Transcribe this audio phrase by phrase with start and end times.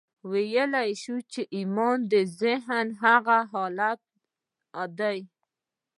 [0.31, 3.99] ويلای شو چې ايمان د ذهن هغه حالت
[4.99, 5.19] دی.